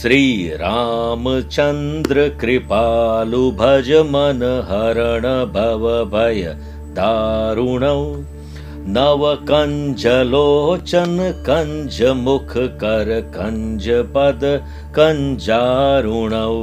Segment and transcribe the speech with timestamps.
[0.00, 6.42] श्री रामचंद्र कृपालु भज मन हरण भव भय
[6.90, 8.00] दारुणौ।
[8.86, 14.40] नव कंज लोचन कंज मुख कर कंज पद
[14.96, 16.56] कंजारुणौ।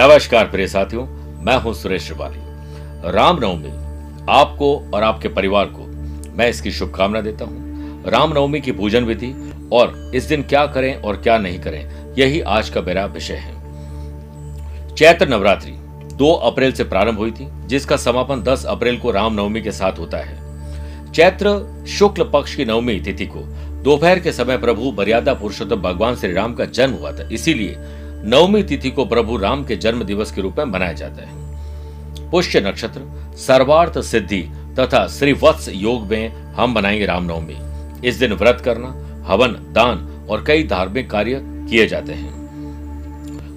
[0.00, 1.06] नमस्कार प्रिय साथियों,
[1.44, 3.72] मैं हूँ सुरेश श्रिवाली। रामनवमी,
[4.30, 5.86] आपको और आपके परिवार को
[6.36, 9.34] मैं इसकी शुभकामना देता हूँ। रामनवमी की पूजन विधि
[9.72, 14.94] और इस दिन क्या करें और क्या नहीं करें, यही आज का मेरा विषय है।
[14.94, 15.72] चैत्र नवरात्रि
[16.16, 20.18] 2 अप्रैल से प्रारंभ हुई थी, जिसका समापन 10 अप्रैल को रामनवमी के साथ होता
[20.18, 23.40] है। चैत्र शुक्ल पक्ष की नवमी तिथि को
[23.82, 27.76] दोपहर के समय प्रभु मर्यादा पुरुषोत्तम भगवान श्री राम का जन्म हुआ था। इसीलिए
[28.24, 32.60] नवमी तिथि को प्रभु राम के जन्म दिवस के रूप में मनाया जाता है। पुष्य
[32.60, 33.00] नक्षत्र,
[33.36, 34.42] सर्वार्थ सिद्धि
[34.78, 38.88] तथा श्रीवत्स योग में हम मनाएँगे रामनवमी। इस दिन व्रत करना
[39.28, 42.36] हवन, दान और कई धार्मिक कार्य किए जाते हैं।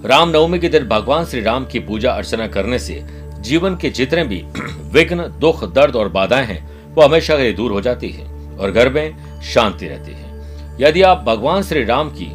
[0.06, 3.02] रामनवमी के दिन भगवान श्री राम की पूजा अर्चना करने से
[3.40, 4.44] जीवन के जितने भी
[4.94, 8.26] विघ्न, दुख, दर्द और बाधाएँ हैं, वो हमेशा के लिए दूर हो जाती है
[8.58, 10.30] और घर में शांति रहती है।
[10.80, 12.28] यदि आप भगवान श्री राम की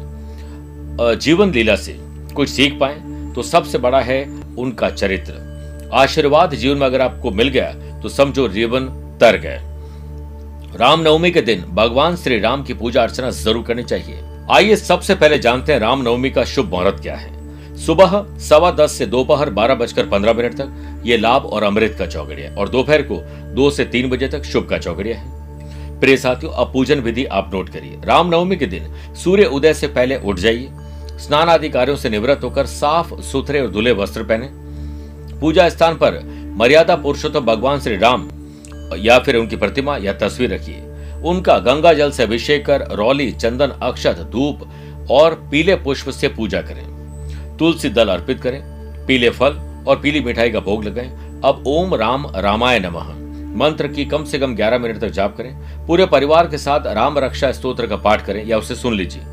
[1.17, 1.95] जीवन लीला से
[2.35, 2.95] कुछ सीख पाए
[3.35, 4.23] तो सबसे बड़ा है
[4.57, 8.85] उनका चरित्र। आशीर्वाद जीवन में अगर आपको मिल गया तो समझो जीवन
[9.21, 9.59] तर गए
[10.75, 14.19] रामनवमी के दिन भगवान श्री राम की पूजा अर्चना ज़रूर करनी चाहिए।
[14.51, 19.05] आइए सबसे पहले जानते हैं रामनवमी का शुभ मुहूर्त क्या है। सुबह सवा दस से
[19.05, 23.21] दोपहर बारह बजकर पंद्रह मिनट तक ये लाभ और अमृत का चौगड़िया और दोपहर को
[23.55, 27.51] दो से तीन बजे तक शुभ का चौगड़िया है। प्रिय साथियों, अब पूजन विधि आप
[27.53, 30.69] नोट करिए। रामनवमी के दिन सूर्य उदय से पहले उठ जाइए,
[31.19, 34.49] स्नान आदि कार्यों से निवृत्त होकर साफ़, सुथरे और धुले वस्त्र पहने।
[35.39, 36.23] पूजा स्थान पर
[36.57, 38.29] मर्यादा पुरुषोत्तम भगवान श्री राम
[38.95, 40.83] या फिर उनकी प्रतिमा या तस्वीर रखिए।
[41.25, 44.67] उनका गंगा जल से अभिषेक कर, रौली, चंदन, अक्षत, धूप
[45.11, 48.61] और पीले पुष्प से पूजा करें। तुलसी दल अर्पित करें,
[49.07, 53.13] पीले फल और पीली मिठाई का भोग लगाएँ। अब ओम राम रामाय नमः।
[53.57, 57.17] मंत्र की कम से कम 11 मिनट तक जाप करें। पूरे परिवार के साथ राम
[57.17, 59.23] रक्षा स्तोत्र का पाठ करें या उसे सुन लीजिए।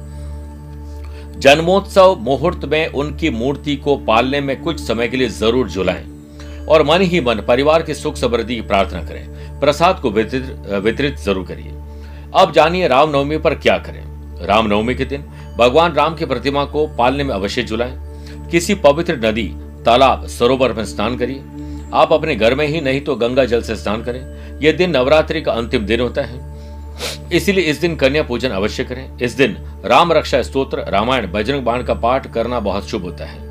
[1.39, 6.05] जन्मोत्सव मुहूर्त में उनकी मूर्ति को पालने में कुछ समय के लिए ज़रूर झुलाएँ
[6.69, 9.34] और मन ही मन, परिवार की सुख समृद्धि की प्रार्थना करें।
[9.65, 11.73] प्रसाद को वितरित ज़रूर करिए।
[12.35, 14.03] अब जानिए रामनवमी पर क्या करें।
[14.47, 15.25] रामनवमी के दिन
[15.59, 19.47] भगवान राम की प्रतिमा को पालने में अवश्य झुलाएँ। किसी पवित्र नदी,
[19.85, 21.43] तालाब, सरोवर में स्नान करिए।
[21.95, 24.21] आप अपने घर में ही नहीं तो गंगा जल से स्नान करें।
[24.63, 26.53] यह दिन नवरात्रि का अंतिम दिन होता है।
[27.33, 31.83] इसलिए इस दिन कन्या पूजन अवश्य करें। इस दिन राम रक्षा स्तोत्र, रामायण, बजरंग बाण
[31.85, 33.43] का पाठ करना बहुत शुभ होता है।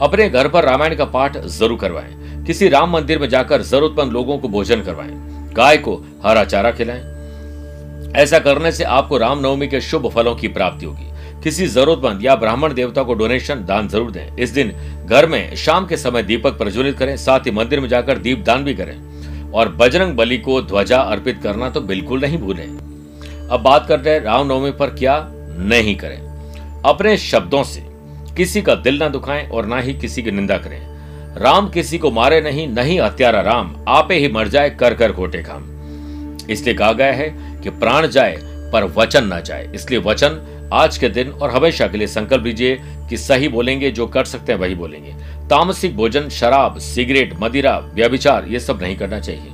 [0.00, 4.38] अपने घर पर रामायण का पाठ ज़रूर करवाएँ। किसी राम मंदिर में जाकर जरूरतमंद लोगों
[4.38, 5.12] को भोजन करवाएँ।
[5.56, 5.94] गाय को
[6.24, 11.66] हरा चारा खिलाएँ। ऐसा करने से आपको रामनवमी के शुभ फलों की प्राप्ति होगी। किसी
[11.66, 14.72] जरूरतमंद या ब्राह्मण देवता को डोनेशन दान ज़रूर दें। इस दिन
[15.06, 18.64] घर में शाम के समय दीपक प्रज्वलित करें, साथ ही मंदिर में जाकर दीप दान
[18.64, 22.66] भी करें। और बजरंग बली को ध्वजा अर्पित करना तो बिल्कुल नहीं भूलें।
[23.48, 25.18] अब बात करते हैं रामनवमी पर क्या
[25.58, 26.18] नहीं करें।
[26.84, 27.84] अपने शब्दों से
[28.36, 30.93] किसी का दिल ना दुखाएँ और ना ही किसी की निंदा करें।
[31.36, 35.42] राम किसी को मारे नहीं नहीं हत्यारा राम। आपे ही मर जाए कर कर खोटे
[35.42, 35.62] काम
[36.50, 37.28] इसलिए कहा गया है
[37.62, 38.36] कि प्राण जाए,
[38.72, 42.78] पर वचन ना जाए। इसलिए वचन आज के दिन और हमेशा के लिए संकल्प लीजिए
[43.10, 45.12] कि सही बोलेंगे, जो कर सकते हैं वही बोलेंगे।
[45.48, 49.50] तामसिक भोजन, शराब, सिगरेट, मदिरा, व्यभिचार, ये सब नहीं करना चाहिए।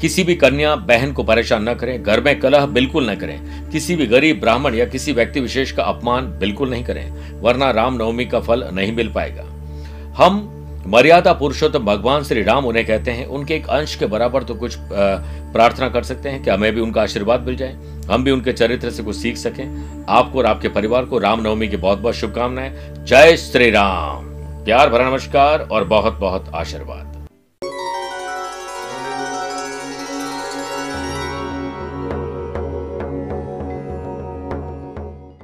[0.00, 3.96] किसी भी कन्या बहन को परेशान न करें, घर में कलह बिल्कुल न करें। किसी
[3.96, 8.24] भी गरीब ब्राह्मण या किसी व्यक्ति विशेष का अपमान बिल्कुल नहीं करें, वरना राम नवमी
[8.24, 9.44] का फल नहीं मिल पाएगा।
[10.18, 10.38] हम
[10.86, 14.76] मर्यादा पुरुषोत्तम भगवान श्री राम उन्हें कहते हैं, उनके एक अंश के बराबर तो कुछ
[14.82, 17.76] प्रार्थना कर सकते हैं कि हमें भी उनका आशीर्वाद मिल जाए,
[18.10, 21.76] हम भी उनके चरित्र से कुछ सीख सकें। आपको और आपके परिवार को रामनवमी की
[21.76, 24.26] बहुत बहुत शुभकामनाएँ। जय श्री राम
[24.64, 27.17] प्यार भरा नमस्कार और बहुत बहुत आशीर्वाद।